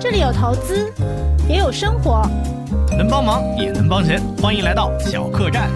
[0.00, 0.92] 这里有投资，
[1.48, 2.22] 也有生活，
[2.96, 5.68] 能帮忙也能帮钱，欢迎来到小客栈。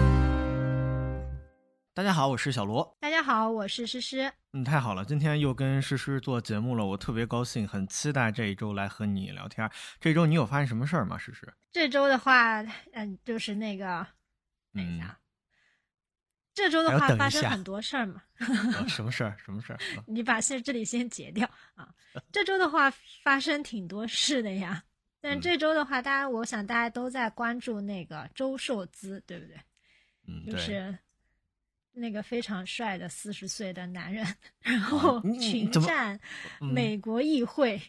[1.93, 2.95] 大家好，我是小罗。
[3.01, 4.31] 大家好，我是诗诗。
[4.53, 9.69] 嗯，太好了，今天又跟诗诗做节目了，我特别高兴，很期待这一周来和你聊天。
[9.99, 11.17] 这周你有发生什么事儿吗？
[11.17, 11.53] 诗诗？
[11.73, 12.61] 这周的话，
[12.93, 14.07] 嗯，就是那个，
[14.73, 15.17] 等一下，
[16.53, 18.21] 这周的话发生很多事儿嘛。
[18.87, 19.35] 什么事儿？
[19.43, 19.79] 什么事儿？
[20.05, 21.89] 你把先这里先截掉啊。
[22.31, 22.91] 这周的话
[23.23, 24.83] 发生挺多事的呀。
[25.19, 29.57] 但这周的话，大家我想大家都在关注那个周受资，对不对？
[30.27, 30.97] 嗯，就是。
[31.95, 34.25] 那个非常帅的四十岁的男人，
[34.61, 36.19] 然后群战
[36.59, 37.79] 美国议会。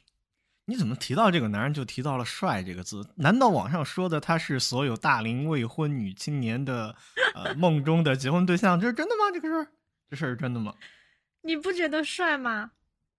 [0.67, 3.07] 你怎么提到这个男人就提到了“帅”这个字？
[3.17, 6.97] 难道网上说的他是所有大龄未婚女青年的
[7.35, 8.81] 呃梦中的结婚对象？
[8.81, 9.31] 这是真的吗？
[9.33, 9.67] 这个事儿，
[10.11, 10.75] 这事儿是真的吗？
[11.43, 12.71] 你不觉得帅吗？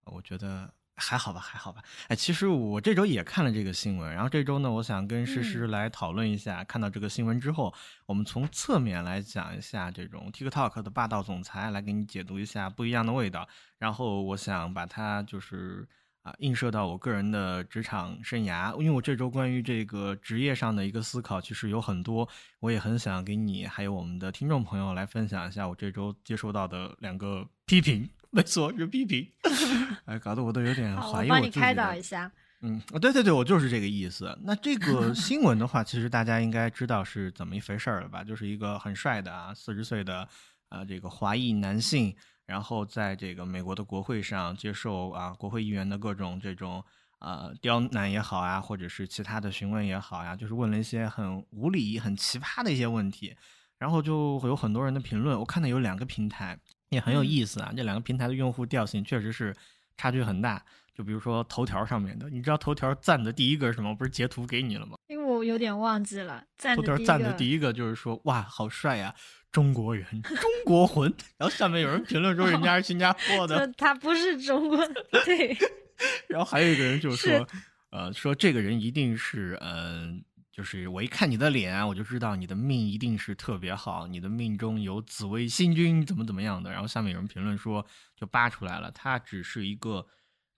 [0.06, 0.74] 我觉得。
[0.98, 1.84] 还好吧，还好吧。
[2.08, 6.64] 哎，其实我这周也看了这个新闻，然后这周呢，我想跟诗诗来讨论一下。
[6.64, 7.74] 看到这个新闻之后，
[8.06, 13.46] 我们从侧面来讲一下这种 TikTok 的霸道总裁，来给你解读一下不一样的味道。
[13.78, 15.86] 然后我想把它就是
[16.26, 22.28] 啊映射到我个人的职场生涯，因为我这周关于这个职业上的一个思考其实有很多，
[22.60, 28.10] 我也很想给你还有我们的听众朋友来分享一下我这周接收到的两个批评。
[28.32, 29.26] 没错，是批评，
[30.06, 31.42] 哎，搞得我都有点怀疑我自己。
[31.42, 32.30] 帮你开导一下。
[32.62, 34.36] 嗯，对对对，我就是这个意思。
[34.42, 38.24] 那这个新闻的话，其实大家应该知道是怎么一回事儿了吧？
[38.24, 40.28] 就是一个很帅的啊，四十岁的
[40.70, 42.16] 啊，这个华裔男性，
[42.46, 46.84] 然后在这个美国的国会上接受啊国会议员的各种这种
[47.20, 53.36] 啊刁难也好啊，或者是其他的询问也好呀，就是问了一些很无理、很奇葩的一些问题，
[53.78, 55.40] 然后就会有很多人的评论。
[55.40, 56.60] 我看到有两个平台。
[56.90, 59.54] 也很有意思啊，这两个平台的用户调性确实是
[59.98, 60.64] 差距很大。
[60.94, 63.94] 就比如说头条上面的，你知道头条赞的第一个是什么？
[63.94, 64.96] 不是截图给你了吗？
[65.36, 66.44] 我有点忘记了。
[66.76, 69.14] 头条赞的第一个就是说，哇，好帅呀，
[69.52, 71.14] 中国人，中国魂。
[71.38, 74.78] 然后下面有人评论说人家是新加坡的， 他不是中国。
[75.26, 75.58] 对。
[76.28, 77.48] 然后还有一个人就说，
[77.92, 80.24] 呃，说这个人一定是，嗯。
[80.56, 86.72] 就是我一看你的脸，我就知道你的命一定是特别好，你的命中有紫微星君，怎么怎么样的。
[86.72, 90.08] 然后下面有人评论说，就扒出来了，他只是一个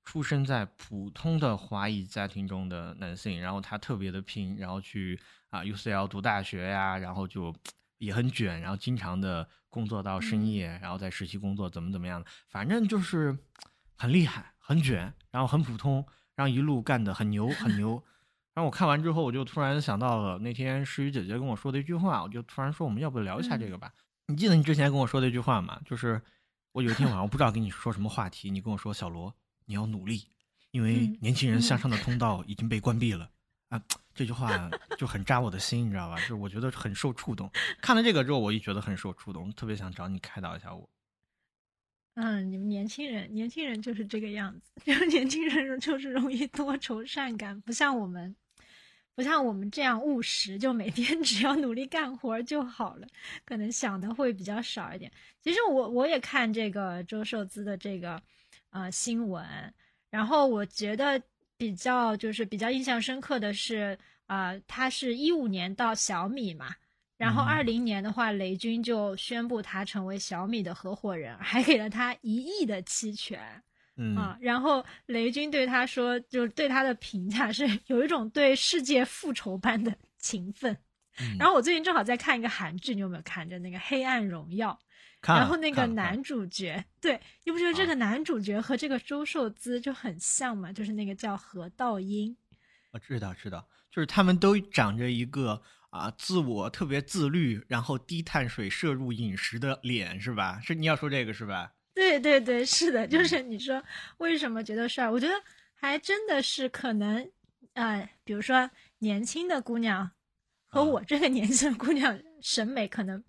[0.08, 5.20] 出生在普通的华裔家庭中的男性，然后他特别的拼，然后去
[5.50, 7.54] 啊 UCL 读大学呀，然后就
[7.98, 13.38] 也很卷，然后经常的工作到深夜，然后在实习工作，怎么怎么样的，反正就是
[13.98, 16.08] 很厉害，很卷，然后很普通，
[16.38, 18.02] 然后一路干的很牛，很牛。
[18.56, 23.92] 然后我看完之后，我就突然想到了那天诗雨姐姐跟我说的一句话，我就突然说我们要不聊一下这个吧？
[24.28, 25.82] 你记得你之前跟我说的一句话吗？
[25.86, 26.22] 就是
[26.72, 29.36] 我有一天晚上我不知道跟你说什么话题，你跟我说小罗
[29.68, 30.28] 你要努力，
[30.72, 33.30] 因为年轻人向上的通道已经被关闭了
[33.68, 33.80] 啊！
[34.16, 36.16] 这句话就很扎我的心，你知道吧？
[36.16, 37.52] 就是我觉得很受触动。
[37.82, 40.90] 看了这个之后，我就觉得很受触动，特别想找你开导一下我。
[42.16, 48.36] 嗯，你们年轻人，年轻人就是这个样子， 就年轻人就是容易多愁善感，不像我们。
[49.14, 53.08] 不像我们这样务实，就每天 只要努力干活就好了，
[53.44, 55.12] 可能想的会比较少一点。
[55.42, 58.22] 其实我我也看这个周受资的这个
[58.78, 59.44] 呃新闻，
[60.12, 61.20] 然后我觉得
[61.58, 66.76] 比较就是比较印象深刻的是啊，他是一五年到小米嘛，
[67.18, 73.40] 然后二零年的话，雷军就宣布他成为小米的合伙人，还给了他一亿的期权。
[74.16, 80.78] 啊，然后雷军对他说，就是对他的评价是有一种对世界复仇般的勤奋。
[81.40, 83.48] 然后我最近正好在看一个韩剧，你有没有看？
[83.50, 84.78] 着那个《黑暗荣耀》，
[85.36, 90.72] 然后那个男主角，对，你不觉得这个男主角和这个周受资就很像吗？
[90.72, 92.36] 就是那个叫何道英。
[92.92, 100.60] 我知道，知道，就是他们都长着一个啊，自我特别自律，然后低碳水摄入饮食的脸，是吧？
[100.62, 101.74] 是你要说这个是吧？
[101.94, 103.84] 对对对，是的，就是你说
[104.18, 105.10] 为什么觉得帅？
[105.10, 105.34] 我觉得
[105.74, 107.30] 还真的是可能，
[107.74, 110.12] 呃，比如说年轻的姑娘
[110.78, 113.24] 和我这个年纪的姑娘审美可能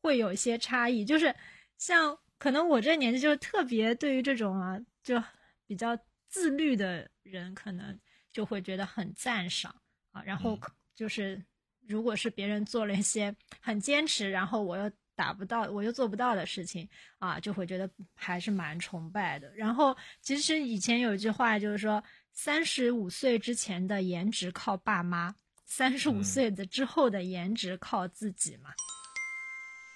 [0.00, 1.04] 会有一些差异。
[1.04, 1.34] 就是
[1.76, 5.22] 像可能我这年纪就是特别对于这种啊，就
[5.66, 5.96] 比较
[6.28, 7.98] 自律的人，可能
[8.32, 9.74] 就会觉得很赞赏
[10.12, 10.22] 啊。
[10.24, 10.58] 然后
[10.94, 11.44] 就是
[11.86, 14.90] 如果是别人做了一些很坚持，然后我又。
[15.16, 16.88] 达不到，我又做不到的事情
[17.20, 19.48] 啊，就会觉得还是蛮崇拜的。
[19.54, 22.02] 然后，其实以前有一句话，就是说，
[22.32, 25.32] 三十五岁之前的颜值靠爸妈，
[25.76, 28.70] 三十五岁的之后的颜值靠自己嘛。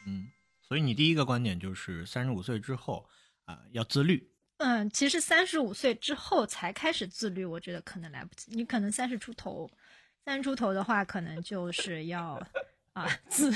[0.04, 0.26] 嗯，
[0.60, 3.08] 所以你第一个观点就是三十五岁之后
[3.44, 8.50] 啊要自律嗯，其实三十五岁之后才开始自律，我觉得可能来不及。
[8.50, 9.70] 你可能三十出头，
[10.24, 12.44] 三十出头的话，可能就是要
[12.92, 13.52] 啊自，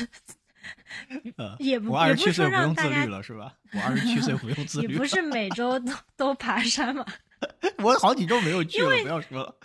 [1.59, 3.59] 也不我二也不是说十七岁不用自让大家律了是吧？
[3.73, 7.05] 我二十七岁不用自律了，也不是每周都都爬山吗。
[7.83, 9.59] 我好几周没有去了，不要说了。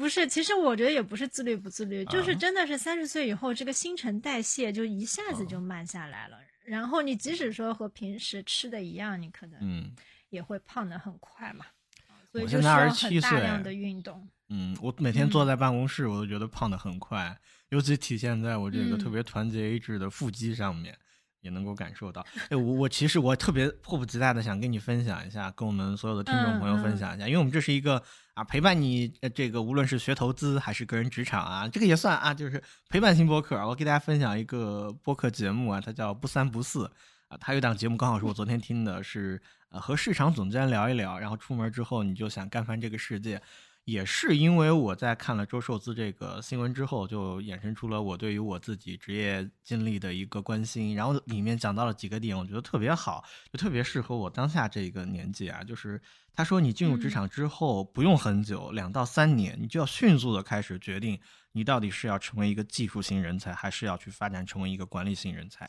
[0.00, 6.38] 不是，其实我觉得也不是自律不自律，就是啊真的是三十岁以后，这个新陈代谢就一下子就慢下来了。
[6.64, 9.92] 然后你即使说和平时吃的一样，你可能嗯
[10.30, 11.66] 也会胖的很快嘛。
[12.08, 14.26] 啊所以我现在就需要27很大量的运动。
[14.48, 17.36] 嗯，我每天坐在办公室，我都觉得胖的很快，
[17.68, 20.96] 尤其体现在我这个嗯特别团结一致的腹肌上面，
[21.40, 22.24] 也能够感受到。
[22.48, 28.02] 哎，我我其实我特别迫不及待的想跟你分享一下，跟我们所有的听众朋友分享一下，因为我们这是一个
[28.40, 33.54] 啊陪伴你这个无论是学投资还是个人职场啊，这个也算啊，就是陪伴型播客。
[33.68, 36.90] 我给大家分享一个播客节目啊，它叫不三不四
[37.28, 39.38] 啊，它有档节目刚好是我昨天听的，是
[39.68, 43.38] 呃和市场总监聊一聊，然后出门之后你就想干翻这个世界。
[43.84, 55.64] 也是因为我在看了周寿资这个新闻之后，就衍生出了我对于我自己职业经历的一个关心，然后里面讲到了几个点，我觉得特别好，就特别适合我当下这个年纪啊。
[55.64, 56.00] 就是
[56.32, 61.18] 他说，你进入职场之后不用很久，两到三年，你就要迅速的开始决定
[61.52, 65.66] 你到底是要成为一个技术型人才，还是要去发展成为一个管理型人才。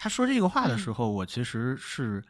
[0.00, 2.22] 他说这个话的时候，我其实是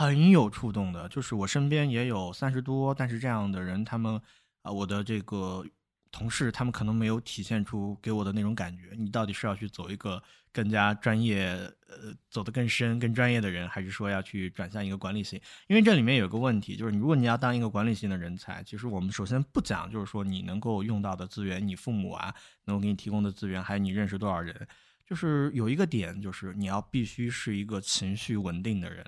[0.00, 4.18] 很有触动的，就是我身边也有三十多，但是这样的人，他们
[4.62, 5.62] 啊、我的这个
[6.10, 8.94] 同事，他们可能没有体现出给我的那种感觉。
[8.96, 10.22] 你到底是要去走一个
[10.54, 11.50] 更加专业，
[11.86, 15.38] 呃，走得更深、更专业的人，还是说要去转向一个管理型？
[15.66, 24.66] 因为这里面有个问题，就是如果你要当一个管理型的人才，其实我们首先不讲，就是说你能够用到的资源，你父母啊能够给你提供的资源，还有你认识多少人。
[25.04, 29.04] 就是有一个点，就是你要必须是一个情绪稳定的人，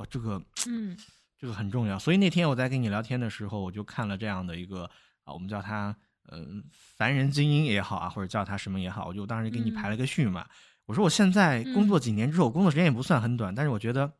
[0.00, 0.96] 哦，这个嗯
[1.38, 1.98] 这个很重要。
[1.98, 4.84] 所以那天我在跟你聊天的时候，我就看了这样的一个
[5.24, 5.94] 啊，我们叫他
[6.30, 6.64] 嗯
[6.96, 10.46] 凡人精英也好啊，或者叫他什么也好，我就当时给你排了个序嘛。
[10.86, 14.12] 我说我现在工作几年之后，工作时间也不算很短，但是我觉得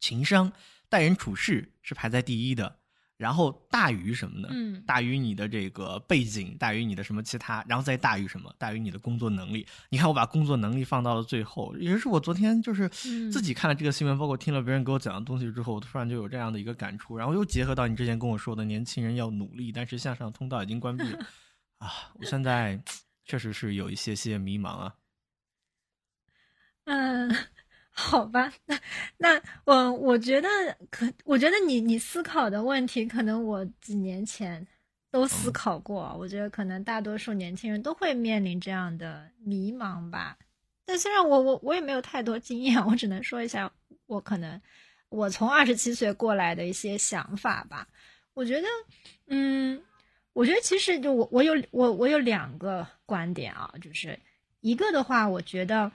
[0.00, 0.52] 情商、
[0.88, 2.79] 待人处事是排在第一的，
[3.20, 4.48] 然后大于什么呢？
[4.50, 8.50] 嗯大于你的这个背景，大于你的什么其他，然后再大于什么？
[8.56, 9.66] 大于你的工作能力。
[9.90, 21.18] 你看，我把工作能力放到了最后，也就是我昨天就是嗯自己看了这个新闻，包括听了别人给我讲的东西之后，我突然就有这样的一个感触，然后又结合到你之前跟我说的，年轻人要努力，但是向上通道已经关闭了
[21.78, 22.10] 啊！
[22.14, 22.82] 我现在
[23.26, 24.94] 确实是有一些些迷茫啊。
[26.86, 27.30] 嗯，
[28.00, 28.80] 好吧，那
[29.18, 30.48] 那我我觉得
[30.90, 34.66] 可，我觉得你你思考的问题，可能我几年前
[35.10, 36.16] 都思考过。
[36.18, 40.38] 我觉得可能大多数年轻人都会面临这样的迷茫吧。
[40.86, 43.70] 但虽然我我我也没有太多经验，我只能说一下
[44.06, 44.60] 我可能
[45.10, 47.86] 我从二十七岁过来的一些想法吧。
[48.32, 48.66] 我觉得，
[49.26, 49.80] 嗯，
[50.32, 54.18] 我觉得其实就我我有我我有两个观点啊，就是
[54.60, 55.92] 一个的话，我觉得。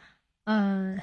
[0.48, 1.02] 嗯，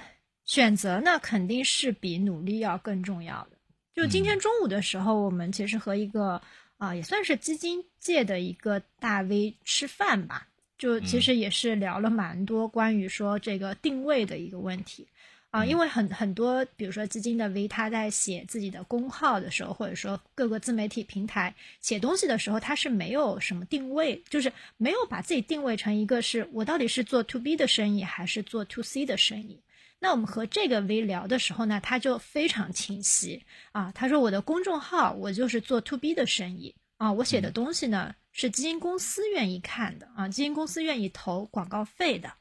[0.53, 3.57] 选择呢肯定是比努力要更重要的。
[3.95, 6.43] 就今天中午的时候，我们其实和一个
[6.77, 10.47] 啊、也算是基金界的一个大 V 吃饭吧，
[10.77, 15.09] 就其实也是聊了蛮多关于说这个定位的一个问题。
[15.49, 29.59] 啊，因为很很多，比如说基金的 V，他在写自己的公号的时候，或者说各个自媒体平台写东西的时候，他是没有什么定位，就是没有把自己定位成一个是我到底是做 to B 的生意还是做 to C 的生意。
[30.03, 33.41] 那我们和这个 V 聊的时候呢，他就非常清晰。
[33.71, 36.75] 啊，他说我的公众号我就是做 to B 的生意。
[36.97, 40.09] 啊，我写的东西呢是基金公司愿意看的。
[40.17, 42.33] 啊，基金公司愿意投广告费的，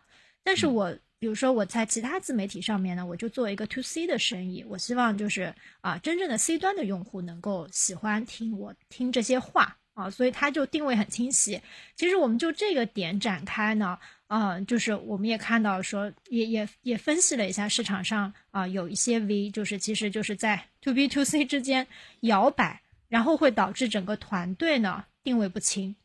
[0.44, 0.98] 但是我。
[1.22, 9.78] 比如说我在其他自媒体上面呢，我就做一个 to C 的生意，我希望就是啊，真正的 C 端的用户能够喜欢听我听这些话。
[9.94, 11.62] 啊，所以他就定位很清晰。
[11.96, 14.00] 其实我们就这个点展开呢，
[14.32, 21.86] 啊，就是我们也看到说，也也也分析了一下市场上啊有一些 V，就是其实就是在 to B to C 之间
[22.22, 25.96] 摇摆，然后会导致整个团队呢定位不清，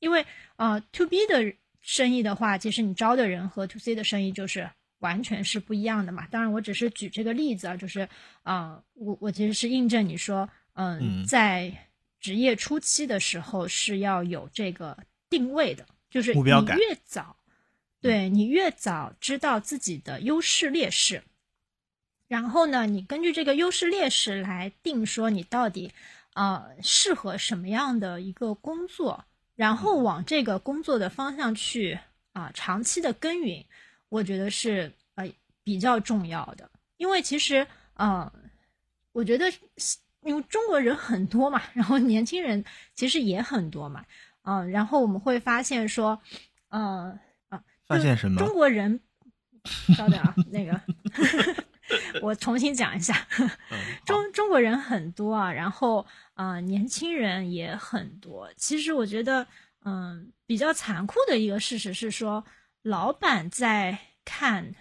[0.00, 0.26] 因为
[0.56, 1.54] 啊 to B 的。
[1.88, 6.26] 生意的话，其实你招的人和 to C 的生意就是完全是不一样的嘛。
[6.32, 8.00] 当然，我只是举这个例子啊，就是
[8.42, 11.72] 啊、呃，我我其实是印证你说，嗯、嗯在
[12.18, 14.98] 职业初期的时候是要有这个
[15.30, 17.36] 定位的，就是你目标感越早，
[18.06, 21.22] 对你越早知道自己的优势劣势，
[22.28, 25.92] 然后呢，你根据这个优势劣势来定说你到底
[26.32, 29.24] 啊、呃、适合什么样的一个工作。
[29.56, 31.98] 然后往这个工作的方向去
[32.34, 33.64] 啊，长期的耕耘，
[34.10, 35.26] 我觉得是呃
[35.64, 36.70] 比较重要的。
[36.98, 38.30] 因为其实呃，
[39.12, 39.50] 我觉得
[40.24, 42.62] 因为中国人很多嘛，然后年轻人
[42.94, 44.04] 其实也很多嘛，
[44.42, 46.20] 嗯，然后我们会发现说，
[46.68, 47.18] 呃啊，
[47.86, 48.38] 发现什么？
[48.38, 49.00] 中国人，
[49.96, 50.80] 稍等啊，那个。
[52.20, 53.26] 我重新讲一下，
[54.04, 58.50] 中中国人很多啊，然后啊，年轻人也很多。
[58.56, 59.46] 其实我觉得，
[59.84, 62.44] 嗯，比较残酷的一个事实是说，
[62.82, 64.74] 老板在看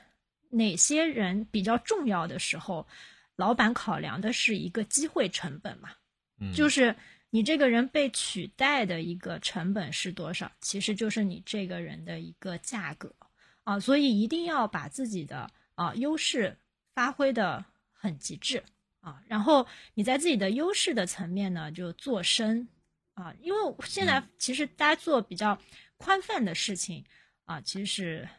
[0.50, 2.88] 哪些人比较重要的时候，
[3.36, 5.90] 老板考量的是一个机会成本嘛，
[6.56, 6.96] 就是
[7.36, 13.14] 你这个人被取代的一个成本是多少，其实就是你这个人的一个价格
[13.66, 16.58] 啊，所以一定要把自己的啊优势。
[16.94, 18.64] 发挥的很极致
[19.02, 22.70] 啊，然后你在自己的优势的层面呢，就做深
[23.16, 25.60] 啊，因为现在其实大家做比较
[25.98, 27.04] 宽泛的事情
[27.44, 28.30] 啊，其实是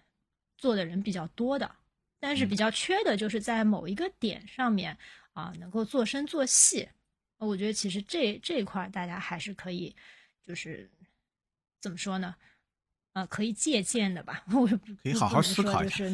[0.56, 1.70] 做的人比较多的，
[2.18, 4.96] 但是比较缺的就是在某一个点上面
[5.34, 6.88] 啊，能够做深做细。
[7.38, 9.94] 我觉得其实这这一块大家还是可以，
[10.44, 10.90] 就是
[11.80, 12.34] 怎么说呢？
[13.12, 14.44] 啊，可以借鉴的吧。
[14.52, 16.04] 我可以好好思考一下。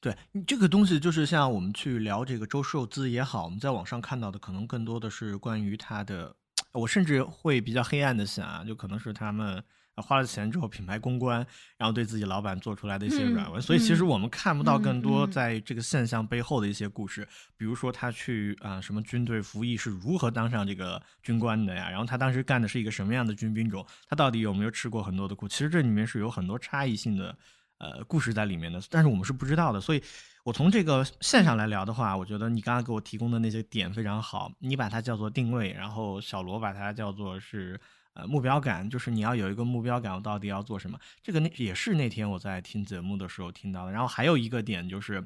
[0.00, 6.34] 对你这个东西，就是像我们去聊这个周受资也好，我们在网上看到的，可能更多的是关于他的。
[6.72, 9.64] 我甚至会比较黑暗的想啊，就可能是他们
[10.00, 13.60] 花了钱之后，品牌公关，然后对自己老板做出来的一些软文。
[13.60, 17.26] 所以其实我们看不到更多在这个现象背后的一些故事，
[17.56, 21.90] 比如说他去啊什么军队服役是如何当上这个军官的呀？
[21.90, 23.84] 然后他当时干的是一个什么样的军兵种？
[24.08, 25.46] 他到底有没有吃过很多的苦？
[25.48, 27.36] 其实这里面是有很多差异性的。
[27.80, 30.02] 呃，故事在里面的，但是我们是不知道的，所以
[30.42, 37.80] 我从这个线上来聊的话，我觉得你刚刚给我提供的那些点非常好，你把它叫做定位，然后小罗把它叫做是
[38.18, 40.98] 呃目标感，就是你要有一个目标感，我到底要做什么？
[41.22, 43.92] 这个那也是那天我在听节目的时候听到的。
[43.92, 45.24] 然后还有一个点就是，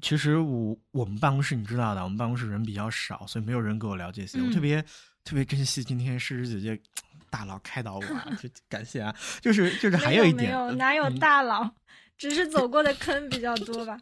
[0.00, 4.82] 其实我我们办公室你知道的，我们办公室人比较少，所以没有人跟我聊这些，我特别
[5.22, 6.82] 特别珍惜今天诗诗姐姐。
[7.30, 8.02] 大佬开导我，
[8.36, 9.16] 就 感谢啊！
[9.40, 11.66] 就是就是还有一点，没有哪有大佬，
[12.18, 13.98] 只是走过的坑比较多吧。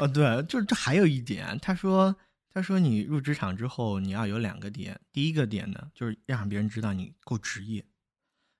[0.00, 2.12] 哦，对，就是这还有一点，他说
[2.52, 7.84] 他说你入职场之后你要有两个点，第一个点呢就是让别人知道你够职业。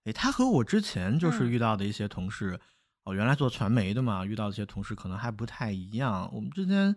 [0.05, 2.59] 哎，他和我之前就是遇到的一些同事，
[3.05, 6.29] 哦，原来做传媒的嘛，遇到一些同事可能还不太一样。
[6.33, 6.95] 我们之间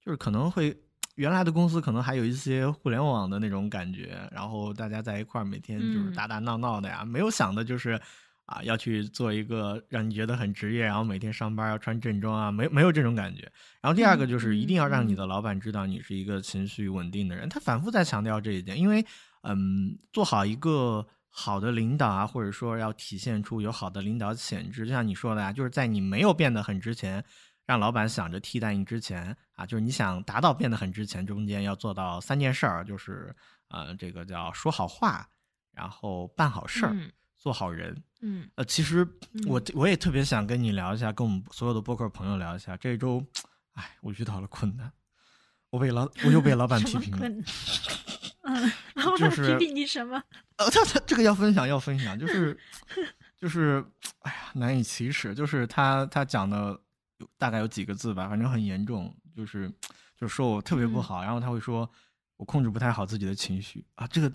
[0.00, 0.76] 就是可能会。
[1.14, 8.00] 原来的公司可能还有一些互联网的那种感觉，然后大家在一块儿每天就是打打闹闹的呀，没有想的就是
[8.48, 13.42] 啊要去做一个让你觉得很职业，然后每天上班要穿正装啊，没没有这种感觉。
[13.80, 19.04] 然后第二个就是一定要让你的老板知道你是一个情绪稳定的人，他反复在强调这一点，因为
[19.42, 27.24] 嗯，做好一个好的领导啊，或者说要体现出有好的领导潜质，就像你说的啊，就是在你没有变得很值钱。
[27.66, 33.36] 让老板想着替代你之前啊，就是你想达到变得很值钱，中间要做到三件事儿，就是
[33.68, 35.28] 呃，这个叫说好话，
[35.74, 36.96] 然后办好事儿，
[37.38, 37.96] 做好人。
[38.20, 39.06] 嗯，呃，其实
[39.46, 42.76] 我我也特别想跟你聊一下，跟我们所有的播客朋友聊一下。
[42.76, 43.24] 这一周，
[43.72, 44.92] 哎，我遇到了困难，
[45.70, 47.28] 我被老我又被老板批评了。
[48.42, 50.22] 嗯，老板批评你什么？
[50.56, 52.58] 呃，他他这个要分享要分享，就是
[53.36, 53.84] 就是，
[54.20, 55.34] 哎呀，难以启齿。
[55.34, 56.78] 就是他他讲的
[57.18, 57.28] 有。
[57.36, 59.68] 大概有几个字吧，反正很严重，就是
[60.16, 61.88] 就是说我特别不好，然后他会说
[62.36, 64.32] 我控制不太好自己的情绪啊，这个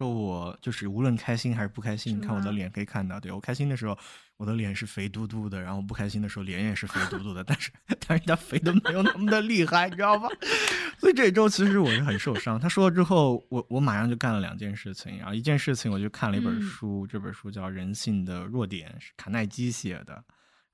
[0.00, 3.96] 说我就是无论开心还是不开心，你看我的脸可以看到，对我开心的时候
[4.38, 7.70] 我的脸是肥嘟嘟的，然后不开心的时候脸也是肥嘟嘟的，但是
[8.08, 10.26] 但是他肥的没有那么的厉害，你知道吧？
[10.98, 12.58] 所以这一周其实我是很受伤。
[12.58, 20.24] 他说了之后，我我马上就干了两件事情，然后一件事情我就看了一本书，这本书叫《人性的弱点》，是卡耐基写的。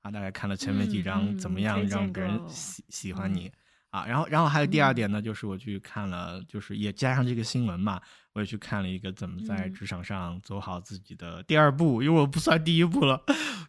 [0.03, 3.51] 啊大概看了前面几章，怎么样让别人喜喜欢你
[3.89, 4.05] 啊？
[4.05, 8.01] 然后，然后还有第二点呢，就是我去看了，就是也加上这个新闻嘛，
[8.33, 13.21] 我也去看了一个怎么在职场上走好自己的第二步，因为我不算第一步了，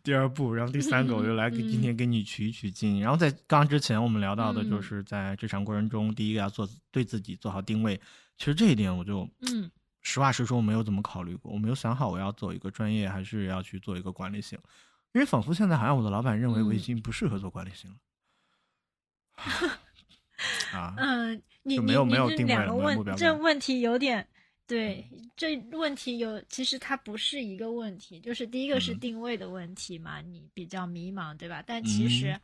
[0.02, 0.52] 第二步。
[0.52, 3.00] 然后第三个，我就来给今天给你取一取经。
[3.00, 8.00] 然后在刚之前我们聊到的就是在职场过程中，第一个要做对自己做好定位。
[8.36, 9.70] 其实这一点我就嗯，
[10.02, 14.58] 实话实说，我没有怎么考虑过，我没有想好我要走一个专业，还是要去做一个管理型。
[15.12, 17.96] 因为仿佛现在好像我的老板认为我已经不适合做管理型了，
[20.72, 23.14] 啊，嗯，你没有没有定位了，目标。
[23.16, 24.26] 这问题有点
[24.66, 25.04] 对，
[25.36, 31.62] 这问题有其实它不是一个问题，就是第一个是定位的问题嘛，你比较迷茫，对吧？
[31.66, 32.38] 但其实，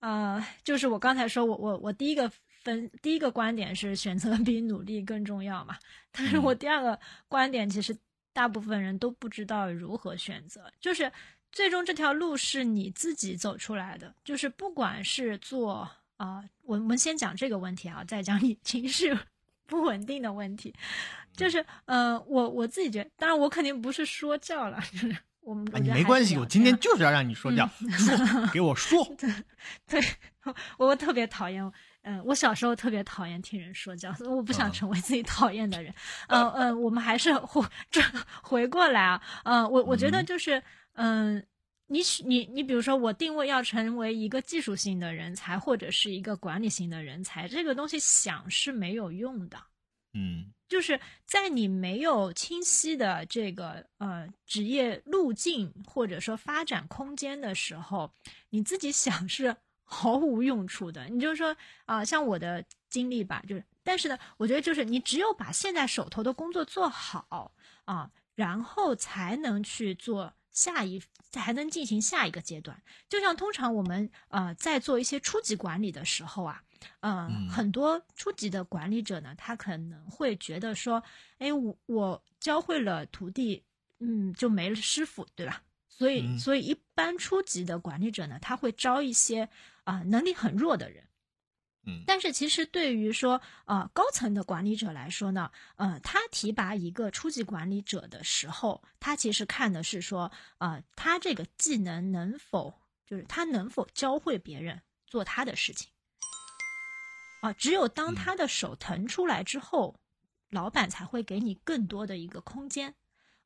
[0.00, 2.30] 呃，就是我刚才说我我我第一个
[2.62, 5.76] 分第一个观点是选择比努力更重要嘛，
[6.12, 6.98] 但是我第二个
[7.28, 7.96] 观点其实
[8.32, 11.10] 大部分人都不知道如何选择，就是。
[11.52, 19.16] 最终这条路是你自己走出来的，就是不管是做啊，我我们先讲这个问题啊，再讲你情绪
[19.66, 20.74] 不稳定的问题。
[21.34, 29.02] 就是呃，我我自己觉得，当然我肯定不是说教了，就是我们你没关系，我今天就是要让你说教，说给我说。
[29.88, 29.98] 对，
[30.76, 31.72] 我特别讨厌。
[32.02, 35.94] 嗯，我小时候特别讨厌听人说教，所以我不想成为自己讨厌的人。
[36.28, 38.02] 嗯嗯，我们还是回这
[38.42, 39.22] 回过来啊。
[39.44, 40.62] 嗯，我我觉得就是，
[40.94, 41.42] 嗯，
[41.90, 49.58] 你你你，比如说我定位要成为一个技术性的人才，或者是一个管理型的人才，这个东西想是没有用的。
[50.14, 58.10] 嗯，就是在你没有清晰的这个呃职业路径或者说发展空间的时候，
[58.50, 59.56] 你自己想是。
[59.92, 67.50] 毫无用处的，你就说啊，像我的经历吧，就是，但是呢，我觉得就是你只有把现在手头的工作做好
[67.86, 72.82] 啊，然后才能去做下一，才能进行下一个阶段。
[73.08, 76.62] 就像通常我们呃在做一些初级管理的时候啊，
[77.00, 81.02] 嗯，很多初级的管理者呢，他可能会觉得说，
[81.38, 83.62] 哎，我我教会了徒弟，
[83.98, 85.62] 嗯，就没了师傅，对吧？
[85.88, 89.48] 所以，所以一般初级的管理者呢，他会招一些。
[89.84, 91.02] 啊，能力很弱的人，
[91.90, 105.90] 嗯，但是其实对于说啊高层的管理者来说呢，呃，他提拔一个初级管理者的时候，他其实看的是说啊，他这个技能能否就是他能否教会别人做他的事情，
[107.42, 109.96] 啊，只有当他的手腾出来之后，
[110.50, 112.94] 老板才会给你更多的一个空间，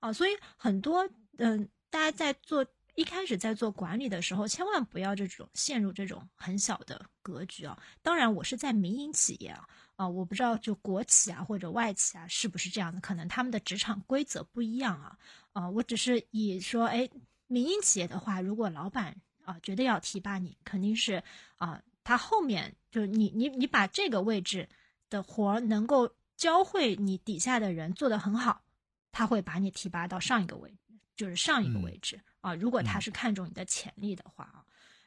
[0.00, 1.08] 啊，所以很多
[1.38, 2.66] 嗯，大家在做。
[2.94, 7.76] 一开始在做管理的时候，千万不要这种陷入这种很小的格局啊！
[8.02, 15.18] 当然，我是在民营企业啊，啊，我不知道就国企啊或者外企啊是不是这样的，可能他们的职场规则不一样啊，
[15.52, 17.08] 啊，我只是以说，哎，
[17.48, 21.22] 民营企业的话，如果老板啊觉得要提拔你，肯定是
[21.56, 24.68] 啊，他后面就是你你你把这个位置
[25.10, 28.62] 的活能够教会你底下的人做得很好，
[29.10, 30.83] 他会把你提拔到上一个位置，
[31.16, 32.20] 就是上一个位置。
[32.40, 34.62] 啊，如果他是看中你的潜力的话啊，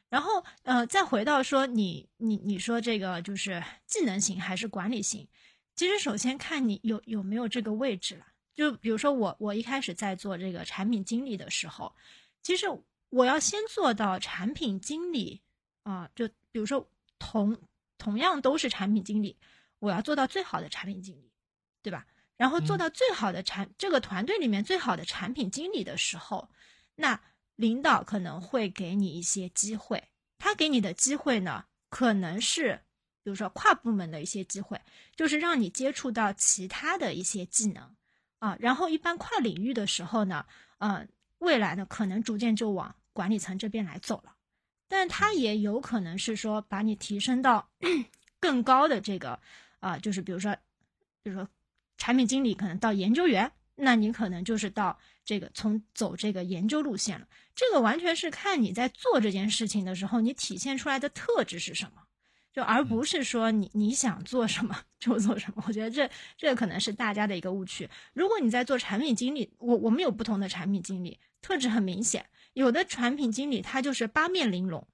[0.08, 5.28] 然后呃，再回到说你你你说这个就是技能型还是管理型，
[5.76, 8.26] 其实首先看你有有没有这个位置了。
[8.56, 11.94] 就比如说我我一开始在做这个产品经理的时候，
[12.42, 12.66] 其实
[13.10, 15.40] 我要先做到产品经理
[15.84, 16.84] 啊，就比如说
[17.20, 17.56] 同
[17.98, 19.36] 同样都是产品经理，
[19.78, 21.30] 我要做到最好的产品经理，
[21.82, 22.04] 对吧？
[22.38, 26.48] 然后做到最好的产这个团队里面最好的产品经理的时候。
[26.94, 27.20] 那
[27.56, 30.02] 领导可能会给你一些机会，
[30.38, 32.80] 他给你的机会呢，可能是
[33.22, 34.80] 比如说跨部门的一些机会，
[35.14, 37.94] 就是让你接触到其他的一些技能
[38.38, 38.56] 啊。
[38.58, 40.46] 然后一般跨领域的时候呢，
[40.78, 44.34] 嗯，未来呢可能逐渐就往管理层这边来走了，
[44.88, 47.68] 但他也有可能是说把你提升到
[48.40, 49.40] 更高的这个
[49.80, 50.56] 啊，就是比如说，
[51.22, 51.48] 比如说
[51.98, 54.98] 产品经理可能到研究员，那你可能就是到。
[55.24, 62.00] 这个从走这个研究路线了，这个完全是看你在做这件事情的时候，你体现出来的特质是什么，
[62.50, 65.62] 就而不是说你你想做什么就做什么。
[65.66, 67.86] 我觉得这这可能是大家的一个误区。
[68.14, 72.24] 如果你在做产品经理，我我们有不同的产品经理，特质很明显。
[72.54, 74.88] 有的产品经理他就是八面玲珑，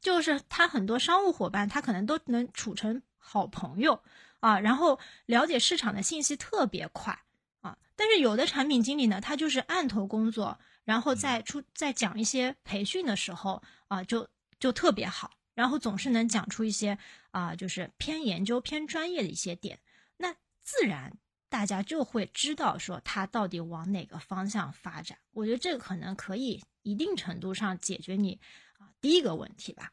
[0.00, 4.02] 就是他很多商务伙伴他可能都能处成好朋友
[4.40, 7.18] 啊，然后了解市场的信息特别快
[7.60, 7.76] 啊。
[7.96, 14.28] 但是有的产品经理呢，他就是案头工作，然后在出在讲一些培训的时候啊，就
[14.60, 16.98] 就特别好，然后总是能讲出一些
[17.30, 19.80] 啊，就是偏研究、偏专业的一些点，
[20.16, 21.16] 那自然
[21.48, 25.18] 大家就会知道说他到底往哪个方向发展。
[25.32, 28.38] 我觉得这个可能可以一定程度上解决你
[28.78, 29.92] 啊第一个问题吧。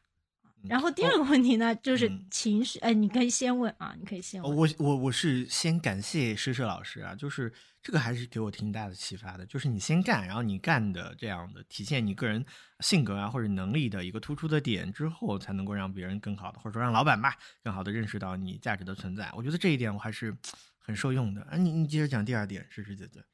[0.68, 2.78] 然后第二个问题呢，就是情绪。
[2.80, 4.56] 哎，你可以先问啊，你可以先问。
[4.56, 7.52] 我我我是先感谢诗诗老师啊，就是
[7.82, 9.44] 这个还是给我挺大的启发的。
[9.46, 12.44] 就是你先干，然后你干的这样的体现你个人
[12.80, 19.30] 性格啊或者能力的一个突出的点之后，才能够让别人更好的，或者说让老板吧更好的认识到你价值的存在。
[19.36, 20.36] 我觉得这一点我还是
[20.78, 21.42] 很受用的。
[21.42, 23.24] 啊，你你接着讲第二点，诗诗姐姐。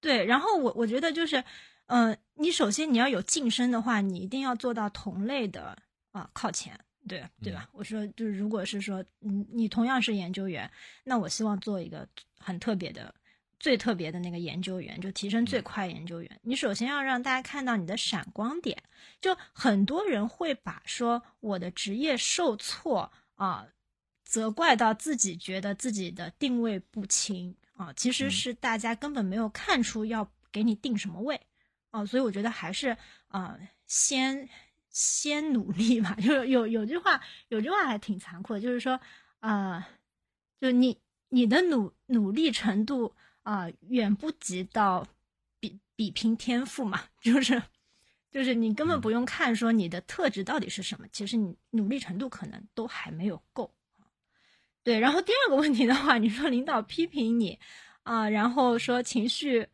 [0.00, 1.42] 对，然后我我觉得就是，
[1.86, 5.76] 嗯，你首先你要有晋升的话，你一定要做到同类的。
[6.12, 7.68] 啊，靠前，对对吧？
[7.72, 10.70] 我说，就是如果是说，你，你同样是研究员，
[11.04, 13.14] 那我希望做一个很特别的、
[13.60, 16.40] 最特别的那个研究员，就提升最快研究员。
[16.42, 18.76] 你首先要让大家看到你的闪光点。
[19.20, 23.66] 就很多人会把说我的职业受挫啊，
[24.24, 31.40] 责怪到自己觉得自己的定位不清啊，其实是大家根本没有看出要给你定什么位
[31.90, 32.04] 啊。
[32.06, 32.96] 所以我觉得还是
[33.28, 34.48] 啊，先。
[34.98, 36.12] 先努力嘛。
[36.16, 39.00] 就 有有句话，有句话还挺残酷的，就是说，
[39.38, 39.84] 呃，
[40.60, 45.06] 就你你的努努力程度啊、远不及到
[45.60, 47.62] 比比拼天赋嘛， 就是
[48.32, 53.72] 就是你根本不用看说你的特质到底是什么，其实你努力程度可能都还没有够。
[54.82, 57.60] 对，然后第二个问题的话， 你说领导批评你
[58.02, 59.68] 啊、然后说情绪